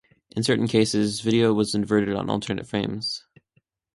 [0.35, 3.23] In certain cases, video was inverted on alternate frames.